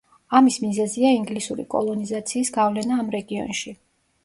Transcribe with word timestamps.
ამის 0.37 0.55
მიზეზია 0.63 1.11
ინგლისური 1.17 1.67
კოლონიზაციის 1.75 2.51
გავლენა 2.59 3.01
ამ 3.05 3.15
რეგიონში. 3.21 3.79